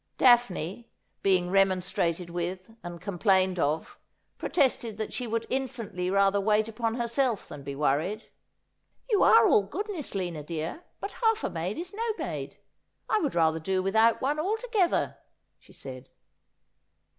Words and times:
Daphne, 0.17 0.89
being 1.21 1.51
remonstrated 1.51 2.31
with 2.31 2.71
and 2.81 2.99
complained 2.99 3.59
of, 3.59 3.99
protested 4.39 4.97
that 4.97 5.13
she 5.13 5.27
would 5.27 5.45
infinitely 5.47 6.09
rather 6.09 6.41
wait 6.41 6.67
upon 6.67 6.95
herself 6.95 7.47
than 7.47 7.61
be 7.61 7.75
worried. 7.75 8.31
'You 9.11 9.21
are 9.21 9.47
all 9.47 9.61
goodness, 9.61 10.15
Lina 10.15 10.41
dear, 10.41 10.83
but 10.99 11.11
half 11.21 11.43
a 11.43 11.51
maid 11.51 11.77
is 11.77 11.93
no 11.93 12.13
maid. 12.17 12.57
I 13.07 13.19
would 13.19 13.35
rather 13.35 13.59
do 13.59 13.83
without 13.83 14.23
one 14.23 14.39
altogether,' 14.39 15.19
she 15.59 15.71
said. 15.73 16.09